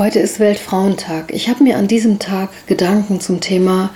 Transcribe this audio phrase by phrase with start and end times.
[0.00, 1.30] Heute ist Weltfrauentag.
[1.30, 3.90] Ich habe mir an diesem Tag Gedanken zum Thema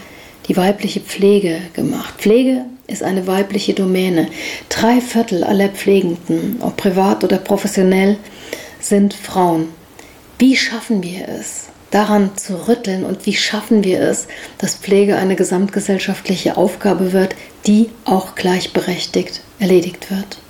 [0.48, 2.16] die weibliche Pflege gemacht.
[2.18, 4.28] Pflege ist eine weibliche Domäne.
[4.68, 8.18] Drei Viertel aller Pflegenden, ob privat oder professionell,
[8.80, 9.68] sind Frauen.
[10.38, 14.26] Wie schaffen wir es, daran zu rütteln und wie schaffen wir es,
[14.58, 17.34] dass Pflege eine gesamtgesellschaftliche Aufgabe wird,
[17.66, 20.43] die auch gleichberechtigt erledigt wird?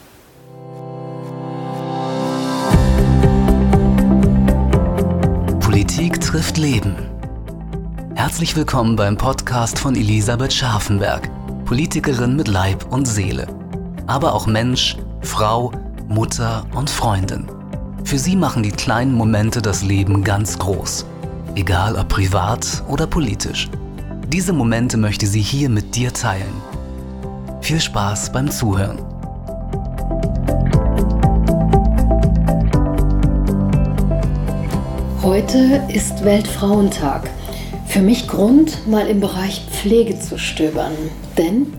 [6.34, 6.96] Trifft Leben.
[8.16, 11.30] Herzlich willkommen beim Podcast von Elisabeth Scharfenberg,
[11.64, 13.46] Politikerin mit Leib und Seele,
[14.08, 15.70] aber auch Mensch, Frau,
[16.08, 17.46] Mutter und Freundin.
[18.02, 21.06] Für sie machen die kleinen Momente das Leben ganz groß,
[21.54, 23.70] egal ob privat oder politisch.
[24.26, 26.60] Diese Momente möchte sie hier mit dir teilen.
[27.60, 29.13] Viel Spaß beim Zuhören.
[35.24, 37.30] Heute ist Weltfrauentag.
[37.86, 40.92] Für mich Grund, mal im Bereich Pflege zu stöbern.
[41.38, 41.72] Denn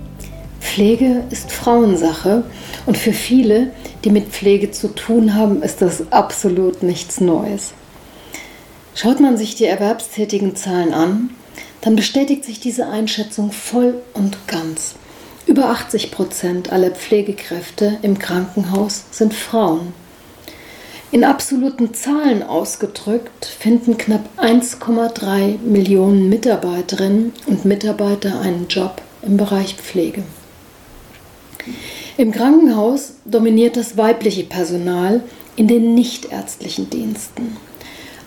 [0.59, 2.43] Pflege ist Frauensache
[2.87, 3.69] und für viele,
[4.03, 7.73] die mit Pflege zu tun haben, ist das absolut nichts Neues.
[8.95, 11.29] Schaut man sich die erwerbstätigen Zahlen an,
[11.81, 14.95] dann bestätigt sich diese Einschätzung voll und ganz.
[15.45, 19.93] Über 80 Prozent aller Pflegekräfte im Krankenhaus sind Frauen.
[21.11, 29.75] In absoluten Zahlen ausgedrückt finden knapp 1,3 Millionen Mitarbeiterinnen und Mitarbeiter einen Job im Bereich
[29.75, 30.23] Pflege.
[32.17, 35.23] Im Krankenhaus dominiert das weibliche Personal
[35.55, 37.57] in den nichtärztlichen Diensten.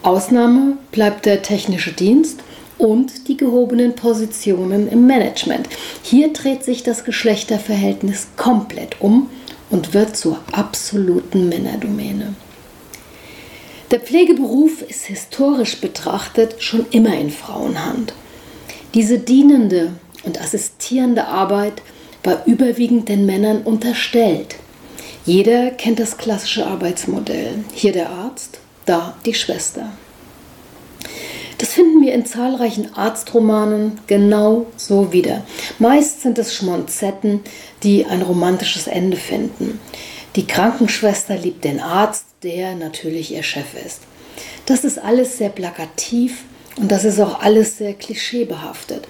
[0.02, 2.40] Ausnahme bleibt der technische Dienst
[2.78, 5.68] und die gehobenen Positionen im Management.
[6.02, 9.28] Hier dreht sich das Geschlechterverhältnis komplett um
[9.68, 12.34] und wird zur absoluten Männerdomäne.
[13.90, 18.12] Der Pflegeberuf ist historisch betrachtet schon immer in Frauenhand.
[18.92, 19.92] Diese dienende
[20.24, 21.80] und assistierende Arbeit
[22.22, 24.56] war überwiegend den Männern unterstellt.
[25.24, 27.64] Jeder kennt das klassische Arbeitsmodell.
[27.72, 29.90] Hier der Arzt, da die Schwester.
[31.56, 35.44] Das finden wir in zahlreichen Arztromanen genau so wieder.
[35.78, 37.40] Meist sind es Schmonzetten,
[37.82, 39.80] die ein romantisches Ende finden.
[40.36, 44.02] Die Krankenschwester liebt den Arzt, der natürlich ihr Chef ist.
[44.66, 46.44] Das ist alles sehr plakativ
[46.76, 49.08] und das ist auch alles sehr klischeebehaftet.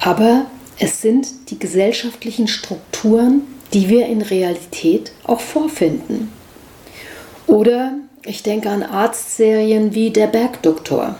[0.00, 0.46] Aber
[0.78, 3.42] es sind die gesellschaftlichen Strukturen,
[3.72, 6.32] die wir in Realität auch vorfinden.
[7.46, 7.94] Oder
[8.24, 11.18] ich denke an Arztserien wie Der Bergdoktor.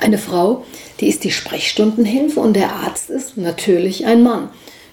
[0.00, 0.64] Eine Frau,
[1.00, 4.48] die ist die Sprechstundenhilfe und der Arzt ist natürlich ein Mann.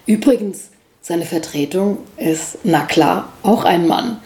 [0.06, 0.70] Übrigens,
[1.06, 4.22] seine Vertretung ist, na klar, auch ein Mann.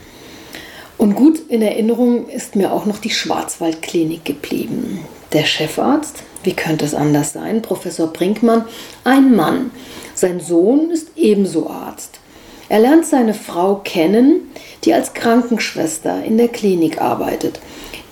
[0.96, 5.00] Und gut in Erinnerung ist mir auch noch die Schwarzwaldklinik geblieben.
[5.32, 8.64] Der Chefarzt, wie könnte es anders sein, Professor Brinkmann,
[9.02, 9.72] ein Mann.
[10.14, 12.20] Sein Sohn ist ebenso Arzt.
[12.68, 14.42] Er lernt seine Frau kennen,
[14.84, 17.58] die als Krankenschwester in der Klinik arbeitet.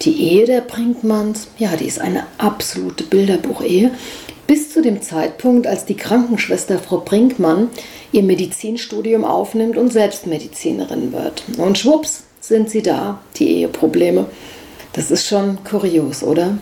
[0.02, 3.92] Die Ehe der Brinkmanns, ja, die ist eine absolute Bilderbuchehe,
[4.48, 7.70] bis zu dem Zeitpunkt, als die Krankenschwester Frau Brinkmann
[8.16, 11.44] ihr Medizinstudium aufnimmt und selbst Medizinerin wird.
[11.58, 14.26] Und schwupps, sind sie da, die Eheprobleme.
[14.92, 16.58] Das ist schon kurios, oder?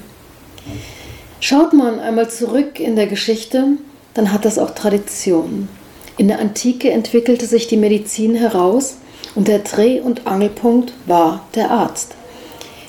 [1.41, 3.77] Schaut man einmal zurück in der Geschichte,
[4.15, 5.69] dann hat das auch Tradition.
[6.17, 8.97] In der Antike entwickelte sich die Medizin heraus
[9.35, 12.15] und der Dreh- und Angelpunkt war der Arzt.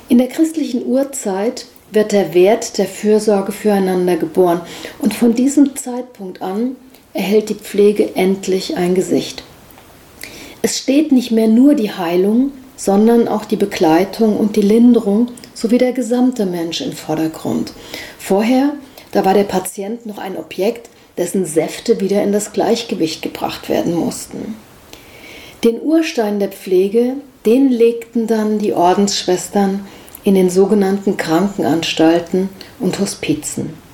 [0.07, 4.61] In der christlichen Urzeit wird der Wert der Fürsorge füreinander geboren
[4.99, 6.75] und von diesem Zeitpunkt an
[7.15, 9.43] erhält die Pflege endlich ein Gesicht.
[10.61, 15.77] Es steht nicht mehr nur die Heilung, sondern auch die Begleitung und die Linderung sowie
[15.77, 17.71] der gesamte Mensch im Vordergrund.
[18.19, 18.73] Vorher,
[19.13, 23.93] da war der Patient noch ein Objekt, dessen Säfte wieder in das Gleichgewicht gebracht werden
[23.93, 24.55] mussten.
[25.63, 27.13] Den Urstein der Pflege,
[27.45, 29.87] den legten dann die Ordensschwestern
[30.25, 32.49] in den sogenannten Krankenanstalten
[32.79, 33.84] und Hospizen.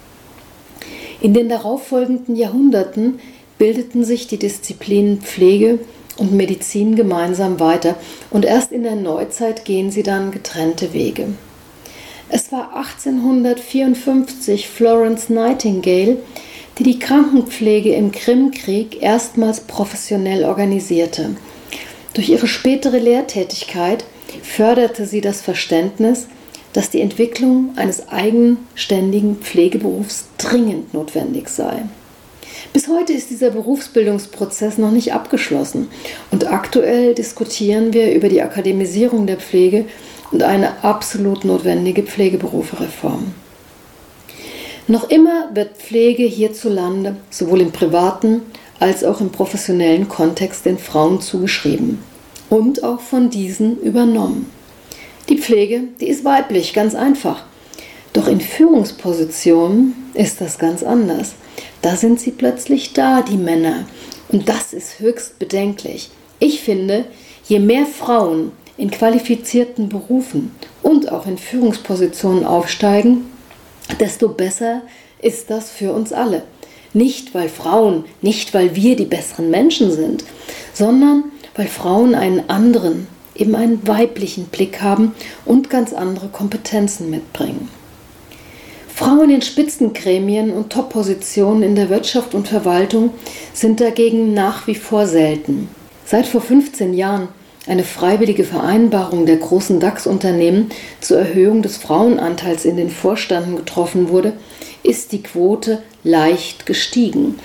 [1.22, 3.20] In den darauffolgenden Jahrhunderten
[3.60, 5.80] bildeten sich die Disziplinen Pflege
[6.18, 7.96] und Medizin gemeinsam weiter
[8.32, 11.28] und erst in der Neuzeit gehen sie dann getrennte Wege.
[12.30, 16.18] Es war 1854 Florence Nightingale,
[16.80, 21.36] die die Krankenpflege im Krimkrieg erstmals professionell organisierte.
[22.14, 24.06] Durch ihre spätere Lehrtätigkeit
[24.42, 26.28] förderte sie das Verständnis,
[26.74, 31.84] dass die Entwicklung eines eigenständigen Pflegeberufs dringend notwendig sei.
[32.74, 35.90] Bis heute ist dieser Berufsbildungsprozess noch nicht abgeschlossen
[36.32, 39.86] und aktuell diskutieren wir über die Akademisierung der Pflege
[40.32, 43.34] und eine absolut notwendige Pflegeberufereform.
[44.88, 48.42] Noch immer wird Pflege hierzulande sowohl im privaten
[48.80, 52.00] als auch im professionellen Kontext den Frauen zugeschrieben
[52.50, 54.50] und auch von diesen übernommen.
[55.31, 57.45] Die Pflege, die ist weiblich, ganz einfach.
[58.12, 61.36] Doch in Führungspositionen ist das ganz anders.
[61.81, 63.86] Da sind sie plötzlich da, die Männer.
[64.28, 66.10] Und das ist höchst bedenklich.
[66.39, 67.06] Ich finde,
[67.48, 70.51] je mehr Frauen in qualifizierten Berufen
[70.83, 73.31] und auch in Führungspositionen aufsteigen,
[74.01, 74.81] desto besser
[75.22, 76.44] ist das für uns alle.
[76.92, 80.25] Nicht, weil Frauen, nicht, weil wir die besseren Menschen sind,
[80.74, 81.24] sondern
[81.56, 85.13] weil Frauen einen anderen, eben einen weiblichen Blick haben
[85.45, 87.69] und ganz andere Kompetenzen mitbringen.
[88.94, 93.12] Frauen in Spitzengremien und Top-Positionen in der Wirtschaft und Verwaltung
[93.54, 95.69] sind dagegen nach wie vor selten.
[96.06, 97.30] Seit vor 15 Jahren
[97.68, 100.69] eine freiwillige Vereinbarung der großen DAX-Unternehmen
[101.00, 104.34] zur Erhöhung des Frauenanteils in den Vorständen getroffen wurde,
[104.84, 107.39] ist die Quote leicht gestiegen.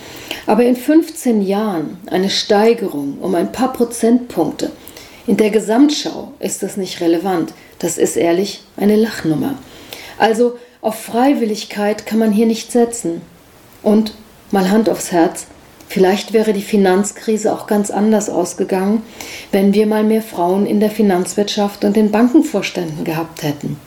[0.47, 4.71] Aber in 15 Jahren eine Steigerung um ein paar Prozentpunkte.
[5.27, 7.53] In der Gesamtschau ist das nicht relevant.
[7.79, 9.55] Das ist ehrlich eine Lachnummer.
[10.17, 13.21] Also auf Freiwilligkeit kann man hier nicht setzen.
[13.83, 14.13] Und
[14.51, 15.47] mal Hand aufs Herz,
[15.89, 19.03] vielleicht wäre die Finanzkrise auch ganz anders ausgegangen,
[19.51, 23.77] wenn wir mal mehr Frauen in der Finanzwirtschaft und den Bankenvorständen gehabt hätten.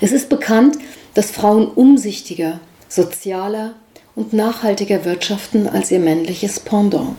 [0.00, 0.78] Es ist bekannt,
[1.14, 3.74] dass Frauen umsichtiger, sozialer
[4.14, 7.16] und nachhaltiger wirtschaften als ihr männliches Pendant.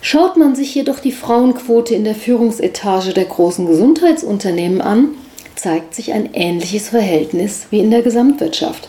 [0.00, 5.08] Schaut man sich jedoch die Frauenquote in der Führungsetage der großen Gesundheitsunternehmen an,
[5.56, 8.88] zeigt sich ein ähnliches Verhältnis wie in der Gesamtwirtschaft.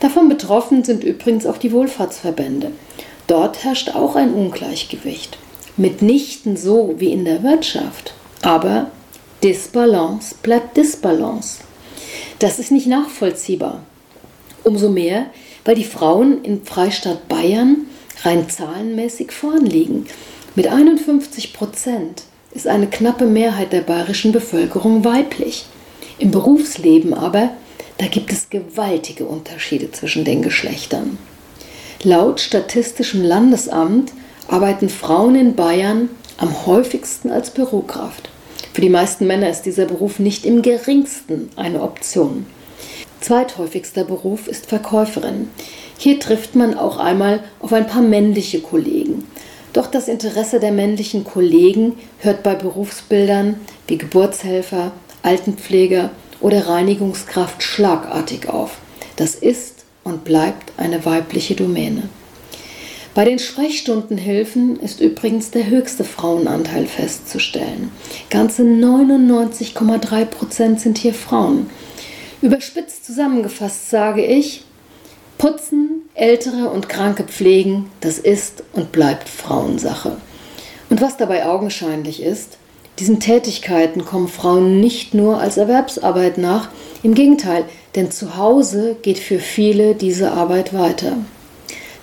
[0.00, 2.72] Davon betroffen sind übrigens auch die Wohlfahrtsverbände.
[3.26, 5.38] Dort herrscht auch ein Ungleichgewicht.
[5.76, 8.12] Mitnichten so wie in der Wirtschaft,
[8.42, 8.90] aber
[9.42, 11.60] Disbalance bleibt Disbalance.
[12.40, 13.82] Das ist nicht nachvollziehbar.
[14.64, 15.26] Umso mehr,
[15.64, 17.86] weil die Frauen im Freistaat Bayern
[18.22, 20.06] rein zahlenmäßig vorn liegen.
[20.54, 25.64] Mit 51 Prozent ist eine knappe Mehrheit der bayerischen Bevölkerung weiblich.
[26.18, 27.50] Im Berufsleben aber,
[27.96, 31.16] da gibt es gewaltige Unterschiede zwischen den Geschlechtern.
[32.02, 34.12] Laut Statistischem Landesamt
[34.46, 38.28] arbeiten Frauen in Bayern am häufigsten als Bürokraft.
[38.74, 42.44] Für die meisten Männer ist dieser Beruf nicht im geringsten eine Option.
[43.22, 45.48] Zweithäufigster Beruf ist Verkäuferin.
[45.96, 49.26] Hier trifft man auch einmal auf ein paar männliche Kollegen.
[49.72, 54.92] Doch das Interesse der männlichen Kollegen hört bei Berufsbildern wie Geburtshelfer,
[55.22, 56.10] Altenpfleger
[56.40, 58.78] oder Reinigungskraft schlagartig auf.
[59.16, 62.08] Das ist und bleibt eine weibliche Domäne.
[63.14, 67.92] Bei den Sprechstundenhilfen ist übrigens der höchste Frauenanteil festzustellen.
[68.30, 71.68] Ganze 99,3 Prozent sind hier Frauen.
[72.40, 74.64] Überspitzt zusammengefasst sage ich,
[75.42, 80.16] Putzen, Ältere und Kranke pflegen, das ist und bleibt Frauensache.
[80.88, 82.58] Und was dabei augenscheinlich ist,
[83.00, 86.68] diesen Tätigkeiten kommen Frauen nicht nur als Erwerbsarbeit nach,
[87.02, 87.64] im Gegenteil,
[87.96, 91.16] denn zu Hause geht für viele diese Arbeit weiter.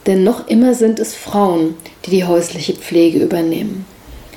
[0.05, 1.75] Denn noch immer sind es Frauen,
[2.05, 3.85] die die häusliche Pflege übernehmen.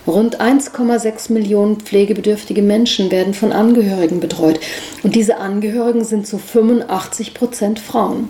[0.07, 4.61] Rund 1,6 Millionen pflegebedürftige Menschen werden von Angehörigen betreut
[5.03, 8.29] und diese Angehörigen sind zu 85 Prozent Frauen.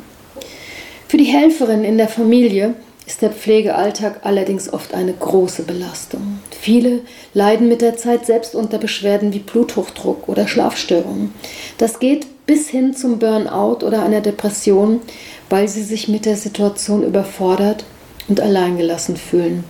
[1.12, 2.72] Für die Helferin in der Familie
[3.06, 6.38] ist der Pflegealltag allerdings oft eine große Belastung.
[6.58, 7.00] Viele
[7.34, 11.34] leiden mit der Zeit selbst unter Beschwerden wie Bluthochdruck oder Schlafstörungen.
[11.76, 15.02] Das geht bis hin zum Burnout oder einer Depression,
[15.50, 17.84] weil sie sich mit der Situation überfordert
[18.28, 19.64] und alleingelassen fühlen.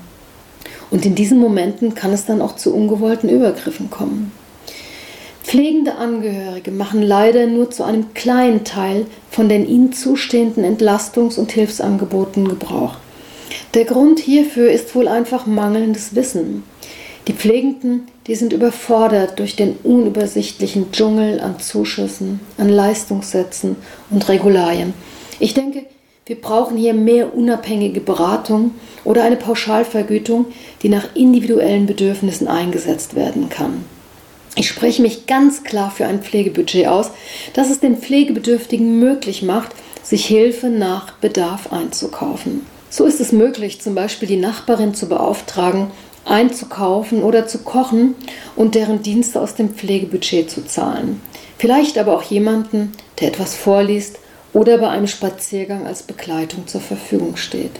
[0.93, 4.31] Und in diesen Momenten kann es dann auch zu ungewollten Übergriffen kommen.
[5.53, 11.53] Pflegende Angehörige machen leider nur zu einem kleinen Teil von den ihnen zustehenden Entlastungs- und
[11.53, 12.95] Hilfsangeboten Gebrauch.
[13.75, 16.63] Der Grund hierfür ist wohl einfach mangelndes Wissen.
[17.29, 23.77] Die Pflegenden, die sind überfordert durch den unübersichtlichen Dschungel an Zuschüssen, an Leistungssätzen
[24.09, 24.95] und Regularien.
[25.39, 25.85] Ich denke,
[26.25, 28.71] wir brauchen hier mehr unabhängige Beratung
[29.05, 30.47] oder eine Pauschalvergütung,
[30.83, 33.85] die nach individuellen Bedürfnissen eingesetzt werden kann.
[34.55, 37.11] Ich spreche mich ganz klar für ein Pflegebudget aus,
[37.55, 39.71] das es den Pflegebedürftigen möglich macht,
[40.03, 42.67] sich Hilfe nach Bedarf einzukaufen.
[42.91, 45.91] So ist es möglich, zum Beispiel die Nachbarin zu beauftragen,
[46.27, 48.15] einzukaufen oder zu kochen
[48.55, 51.21] und deren Dienste aus dem Pflegebudget zu zahlen.
[51.59, 54.19] Vielleicht aber auch jemanden, der etwas vorliest
[54.53, 57.73] oder bei einem Spaziergang als Begleitung zur Verfügung steht.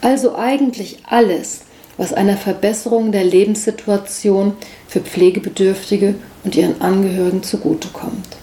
[0.00, 1.62] Also eigentlich alles,
[1.98, 6.14] was einer Verbesserung der Lebenssituation für Pflegebedürftige
[6.44, 8.38] und ihren Angehörigen zugutekommt.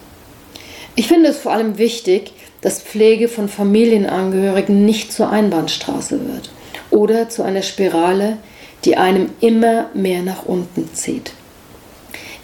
[0.94, 6.50] Ich finde es vor allem wichtig, dass Pflege von Familienangehörigen nicht zur Einbahnstraße wird
[6.90, 8.36] oder zu einer Spirale,
[8.84, 11.32] die einem immer mehr nach unten zieht.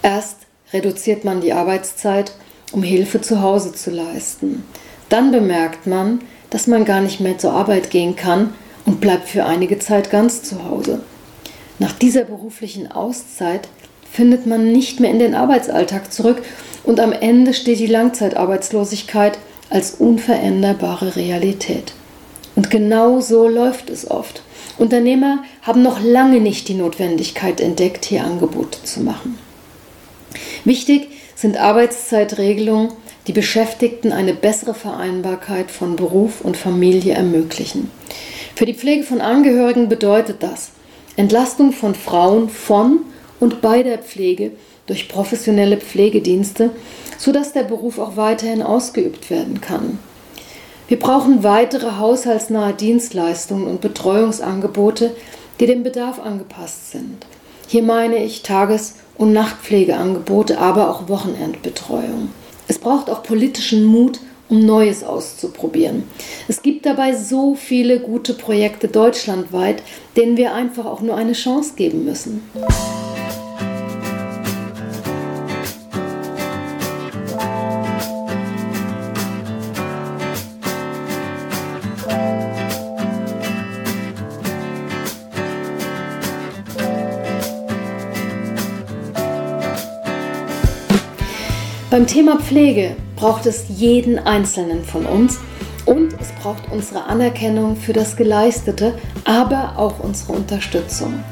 [0.03, 0.39] Erst
[0.73, 2.33] reduziert man die Arbeitszeit,
[2.73, 4.65] um Hilfe zu Hause zu leisten.
[5.09, 8.55] Dann bemerkt man, dass man gar nicht mehr zur Arbeit gehen kann
[8.85, 11.01] und bleibt für einige Zeit ganz zu Hause.
[11.79, 13.69] Nach dieser beruflichen Auszeit
[14.11, 16.43] findet man nicht mehr in den Arbeitsalltag zurück
[16.85, 19.39] und am Ende steht die Langzeitarbeitslosigkeit
[19.71, 21.95] als unveränderbare Realität.
[22.55, 24.43] Und genau so läuft es oft.
[24.79, 29.39] Unternehmer haben noch lange nicht die Notwendigkeit entdeckt, hier Angebote zu machen.
[30.65, 32.93] Wichtig sind Arbeitszeitregelungen,
[33.27, 37.91] die Beschäftigten eine bessere Vereinbarkeit von Beruf und Familie ermöglichen.
[38.63, 40.71] Für die Pflege von Angehörigen bedeutet das
[41.17, 43.01] Entlastung von Frauen von
[43.41, 44.53] und bei der Pflege
[44.87, 46.71] durch professionelle Pflegedienste,
[47.19, 49.99] sodass der Beruf auch weiterhin ausgeübt werden kann.
[50.87, 55.11] Wir brauchen weitere haushaltsnahe Dienstleistungen und Betreuungsangebote,
[55.59, 57.27] die dem Bedarf angepasst sind.
[57.67, 62.29] Hier meine ich Tages- und Nachtpflegeangebote, aber auch Wochenendbetreuung.
[62.69, 64.21] Es braucht auch politischen Mut,
[64.53, 66.03] um Neues auszuprobieren.
[66.47, 69.83] Es gibt dabei so viele gute Projekte deutschlandweit,
[70.15, 72.43] denen wir einfach auch nur eine Chance geben müssen.
[91.91, 95.39] Beim Thema Pflege braucht es jeden Einzelnen von uns
[95.87, 101.23] und es braucht unsere Anerkennung für das Geleistete, aber auch unsere Unterstützung.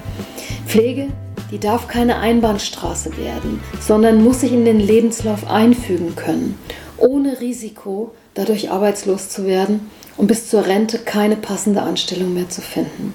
[0.69, 1.09] Pflege,
[1.51, 6.57] die darf keine Einbahnstraße werden, sondern muss sich in den Lebenslauf einfügen können,
[6.97, 12.61] ohne Risiko, dadurch arbeitslos zu werden und bis zur Rente keine passende Anstellung mehr zu
[12.61, 13.15] finden.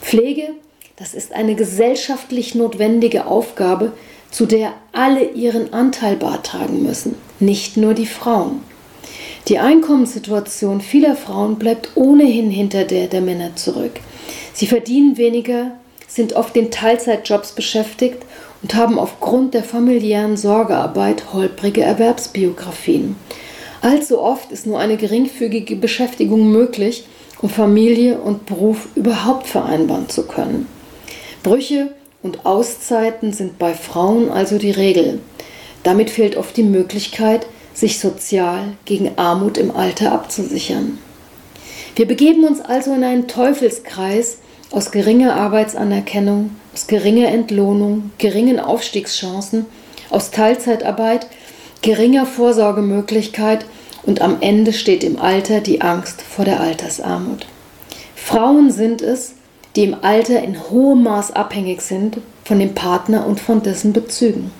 [0.00, 0.50] Pflege,
[0.94, 3.90] das ist eine gesellschaftlich notwendige Aufgabe,
[4.30, 8.60] zu der alle ihren Anteil beitragen müssen, nicht nur die Frauen.
[9.48, 13.92] Die Einkommenssituation vieler Frauen bleibt ohnehin hinter der der Männer zurück.
[14.52, 15.72] Sie verdienen weniger,
[16.06, 18.18] sind oft in Teilzeitjobs beschäftigt
[18.62, 23.16] und haben aufgrund der familiären Sorgearbeit holprige Erwerbsbiografien.
[23.80, 27.04] Allzu oft ist nur eine geringfügige Beschäftigung möglich,
[27.40, 30.66] um Familie und Beruf überhaupt vereinbaren zu können.
[31.42, 31.92] Brüche
[32.28, 35.20] und Auszeiten sind bei Frauen also die Regel.
[35.82, 40.98] Damit fehlt oft die Möglichkeit, sich sozial gegen Armut im Alter abzusichern.
[41.96, 49.64] Wir begeben uns also in einen Teufelskreis aus geringer Arbeitsanerkennung, aus geringer Entlohnung, geringen Aufstiegschancen,
[50.10, 51.28] aus Teilzeitarbeit,
[51.80, 53.64] geringer Vorsorgemöglichkeit
[54.02, 57.46] und am Ende steht im Alter die Angst vor der Altersarmut.
[58.14, 59.32] Frauen sind es,
[59.78, 64.50] die im Alter in hohem Maß abhängig sind von dem Partner und von dessen Bezügen.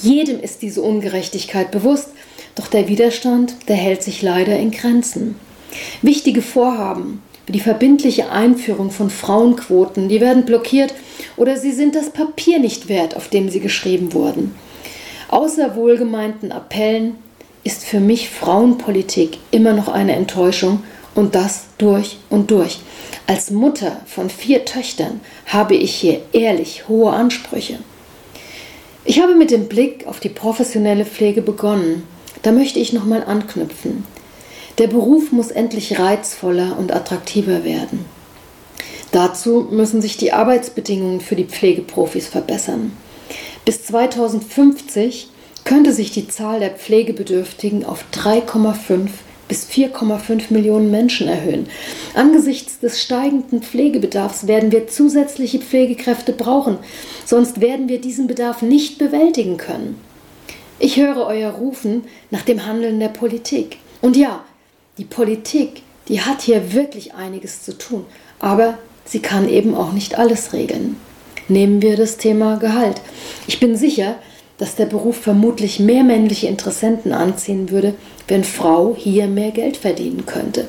[0.00, 2.10] Jedem ist diese Ungerechtigkeit bewusst,
[2.54, 5.34] doch der Widerstand, der hält sich leider in Grenzen.
[6.00, 10.94] Wichtige Vorhaben wie die verbindliche Einführung von Frauenquoten, die werden blockiert
[11.36, 14.54] oder sie sind das Papier nicht wert, auf dem sie geschrieben wurden.
[15.26, 17.16] Außer wohlgemeinten Appellen
[17.64, 20.84] ist für mich Frauenpolitik immer noch eine Enttäuschung
[21.16, 22.78] und das durch und durch.
[23.28, 27.78] Als Mutter von vier Töchtern habe ich hier ehrlich hohe Ansprüche.
[29.04, 32.04] Ich habe mit dem Blick auf die professionelle Pflege begonnen.
[32.40, 34.06] Da möchte ich nochmal anknüpfen.
[34.78, 38.06] Der Beruf muss endlich reizvoller und attraktiver werden.
[39.12, 42.96] Dazu müssen sich die Arbeitsbedingungen für die Pflegeprofis verbessern.
[43.66, 45.28] Bis 2050
[45.64, 49.10] könnte sich die Zahl der Pflegebedürftigen auf 3,5
[49.48, 51.66] bis 4,5 Millionen Menschen erhöhen.
[52.14, 56.78] Angesichts des steigenden Pflegebedarfs werden wir zusätzliche Pflegekräfte brauchen,
[57.24, 59.98] sonst werden wir diesen Bedarf nicht bewältigen können.
[60.78, 63.78] Ich höre euer Rufen nach dem Handeln der Politik.
[64.00, 64.44] Und ja,
[64.96, 68.04] die Politik, die hat hier wirklich einiges zu tun,
[68.38, 70.96] aber sie kann eben auch nicht alles regeln.
[71.48, 73.00] Nehmen wir das Thema Gehalt.
[73.46, 74.16] Ich bin sicher,
[74.58, 77.94] dass der Beruf vermutlich mehr männliche Interessenten anziehen würde,
[78.28, 80.68] wenn Frau hier mehr Geld verdienen könnte.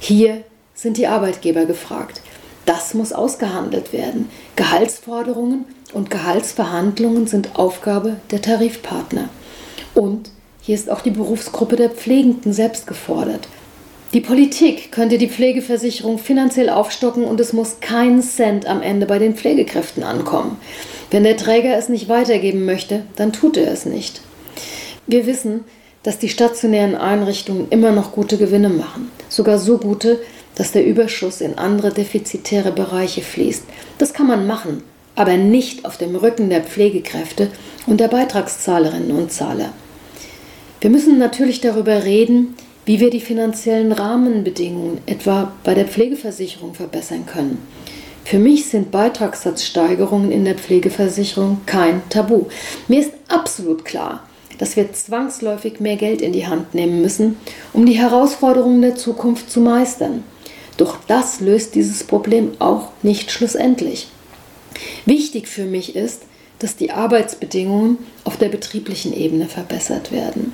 [0.00, 0.42] Hier
[0.74, 2.20] sind die Arbeitgeber gefragt.
[2.66, 4.28] Das muss ausgehandelt werden.
[4.56, 9.28] Gehaltsforderungen und Gehaltsverhandlungen sind Aufgabe der Tarifpartner.
[9.94, 10.30] Und
[10.62, 13.48] hier ist auch die Berufsgruppe der Pflegenden selbst gefordert.
[14.14, 19.18] Die Politik könnte die Pflegeversicherung finanziell aufstocken und es muss kein Cent am Ende bei
[19.18, 20.56] den Pflegekräften ankommen.
[21.10, 24.20] Wenn der Träger es nicht weitergeben möchte, dann tut er es nicht.
[25.06, 25.64] Wir wissen,
[26.04, 29.10] dass die stationären Einrichtungen immer noch gute Gewinne machen.
[29.28, 30.20] Sogar so gute,
[30.54, 33.64] dass der Überschuss in andere defizitäre Bereiche fließt.
[33.98, 34.84] Das kann man machen,
[35.16, 37.50] aber nicht auf dem Rücken der Pflegekräfte
[37.86, 39.72] und der Beitragszahlerinnen und Zahler.
[40.80, 47.24] Wir müssen natürlich darüber reden, wie wir die finanziellen Rahmenbedingungen etwa bei der Pflegeversicherung verbessern
[47.24, 47.66] können.
[48.24, 52.46] Für mich sind Beitragssatzsteigerungen in der Pflegeversicherung kein Tabu.
[52.88, 54.22] Mir ist absolut klar,
[54.58, 57.36] dass wir zwangsläufig mehr Geld in die Hand nehmen müssen,
[57.72, 60.24] um die Herausforderungen der Zukunft zu meistern.
[60.76, 64.08] Doch das löst dieses Problem auch nicht schlussendlich.
[65.06, 66.22] Wichtig für mich ist,
[66.58, 70.52] dass die Arbeitsbedingungen auf der betrieblichen Ebene verbessert werden.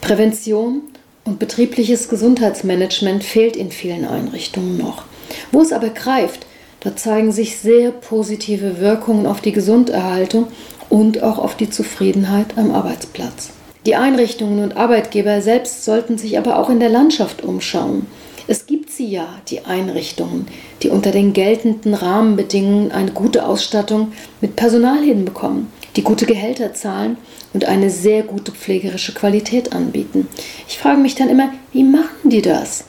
[0.00, 0.82] Prävention
[1.24, 5.04] und betriebliches Gesundheitsmanagement fehlt in vielen Einrichtungen noch.
[5.52, 6.46] Wo es aber greift,
[6.80, 10.48] da zeigen sich sehr positive Wirkungen auf die Gesunderhaltung
[10.90, 13.50] und auch auf die Zufriedenheit am Arbeitsplatz.
[13.86, 18.06] Die Einrichtungen und Arbeitgeber selbst sollten sich aber auch in der Landschaft umschauen.
[18.46, 20.46] Es gibt sie ja, die Einrichtungen,
[20.82, 27.16] die unter den geltenden Rahmenbedingungen eine gute Ausstattung mit Personal hinbekommen, die gute Gehälter zahlen
[27.54, 30.28] und eine sehr gute pflegerische Qualität anbieten.
[30.68, 32.84] Ich frage mich dann immer, wie machen die das?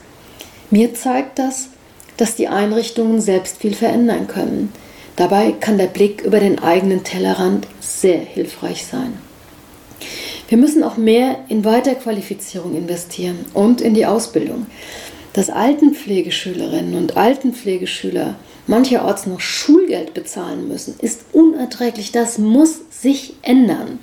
[0.72, 1.70] Mir zeigt das,
[2.17, 4.74] dass die Einrichtungen selbst viel verändern können.
[5.21, 9.19] Dabei kann der Blick über den eigenen Tellerrand sehr hilfreich sein.
[10.49, 14.65] Wir müssen auch mehr in Weiterqualifizierung investieren und in die Ausbildung.
[15.33, 18.33] Dass Altenpflegeschülerinnen und Altenpflegeschüler
[18.65, 22.11] mancherorts noch Schulgeld bezahlen müssen, ist unerträglich.
[22.11, 23.99] Das muss sich ändern.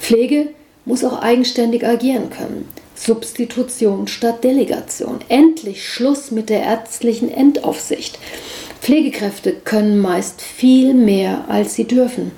[0.00, 0.48] Pflege
[0.84, 2.68] muss auch eigenständig agieren können.
[2.94, 5.20] Substitution statt Delegation.
[5.30, 8.18] Endlich Schluss mit der ärztlichen Endaufsicht.
[8.82, 12.32] Pflegekräfte können meist viel mehr, als sie dürfen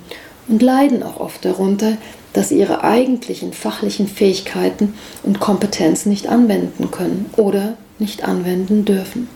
[0.47, 1.97] und leiden auch oft darunter,
[2.33, 9.27] dass sie ihre eigentlichen fachlichen Fähigkeiten und Kompetenzen nicht anwenden können oder nicht anwenden dürfen.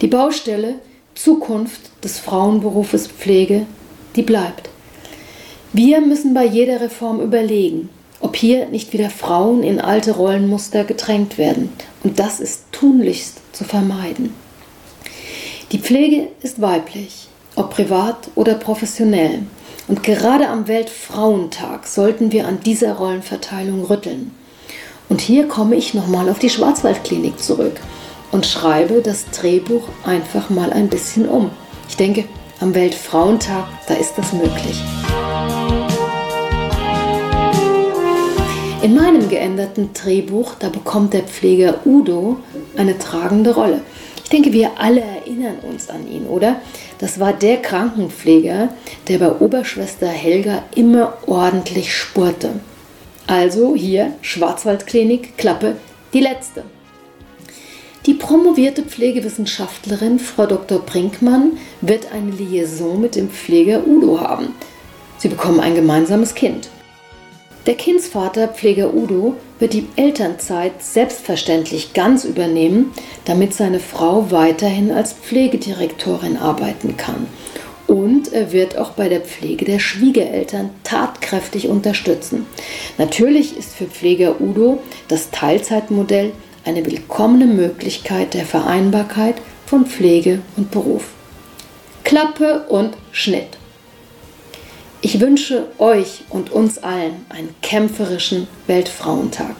[0.00, 0.76] Die Baustelle
[1.14, 3.66] Zukunft des Frauenberufes Pflege,
[4.16, 4.70] die bleibt.
[5.74, 11.36] Wir müssen bei jeder Reform überlegen, ob hier nicht wieder Frauen in alte Rollenmuster gedrängt
[11.36, 11.68] werden.
[12.02, 14.45] Und das ist tunlichst zu vermeiden.
[15.72, 17.26] Die Pflege ist weiblich,
[17.56, 19.40] ob privat oder professionell.
[19.88, 24.30] Und gerade am Weltfrauentag sollten wir an dieser Rollenverteilung rütteln.
[25.08, 27.80] Und hier komme ich nochmal auf die Schwarzwaldklinik zurück
[28.30, 31.50] und schreibe das Drehbuch einfach mal ein bisschen um.
[31.88, 32.26] Ich denke,
[32.60, 34.80] am Weltfrauentag, da ist das möglich.
[38.82, 42.36] In meinem geänderten Drehbuch, da bekommt der Pfleger Udo
[42.76, 43.80] eine tragende Rolle.
[44.26, 46.60] Ich denke, wir alle erinnern uns an ihn, oder?
[46.98, 48.70] Das war der Krankenpfleger,
[49.06, 52.50] der bei Oberschwester Helga immer ordentlich spurte.
[53.28, 55.76] Also hier Schwarzwaldklinik, Klappe,
[56.12, 56.64] die letzte.
[58.06, 60.80] Die promovierte Pflegewissenschaftlerin Frau Dr.
[60.80, 64.48] Brinkmann wird eine Liaison mit dem Pfleger Udo haben.
[65.18, 66.68] Sie bekommen ein gemeinsames Kind.
[67.66, 72.92] Der Kindsvater Pfleger Udo wird die Elternzeit selbstverständlich ganz übernehmen,
[73.24, 77.26] damit seine Frau weiterhin als Pflegedirektorin arbeiten kann.
[77.86, 82.46] Und er wird auch bei der Pflege der Schwiegereltern tatkräftig unterstützen.
[82.98, 86.32] Natürlich ist für Pfleger Udo das Teilzeitmodell
[86.64, 91.10] eine willkommene Möglichkeit der Vereinbarkeit von Pflege und Beruf.
[92.02, 93.56] Klappe und Schnitt.
[95.08, 99.54] Ich wünsche euch und uns allen einen kämpferischen Weltfrauentag.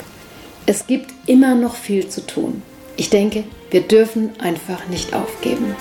[0.66, 2.62] Es gibt immer noch viel zu tun.
[2.96, 5.76] Ich denke, wir dürfen einfach nicht aufgeben.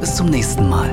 [0.00, 0.88] Bis zum nächsten Mal.